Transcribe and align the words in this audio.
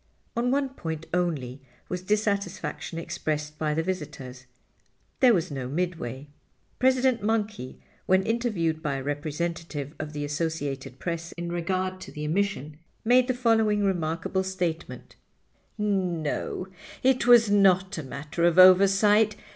On 0.35 0.49
one 0.49 0.69
point 0.69 1.05
only 1.13 1.61
was 1.87 2.01
dissatisfaction 2.01 2.97
expressed 2.97 3.59
by 3.59 3.75
the 3.75 3.83
visitors—there 3.83 4.45
was 5.31 5.51
no 5.51 5.67
Midway. 5.67 6.27
President 6.79 7.21
Monkey, 7.21 7.79
when 8.07 8.23
interviewed 8.23 8.81
by 8.81 8.95
a 8.95 9.03
representative 9.03 9.93
of 9.99 10.13
the 10.13 10.25
Associated 10.25 10.97
Press 10.97 11.33
in 11.33 11.51
regard 11.51 12.01
to 12.01 12.11
the 12.11 12.25
omission, 12.25 12.79
made 13.05 13.27
the 13.27 13.35
following 13.35 13.83
remarkable 13.83 14.43
statement: 14.43 15.17
"No, 15.77 16.65
it 17.03 17.27
was 17.27 17.51
not 17.51 17.95
a 17.99 18.01
matter 18.01 18.43
of 18.43 18.57
oversight. 18.57 19.35